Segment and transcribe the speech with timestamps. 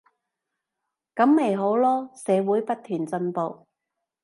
[1.13, 3.67] 噉咪好囉，社會不斷進步